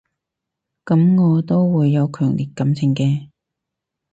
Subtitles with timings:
[0.83, 3.29] 噉我都會有強烈感情嘅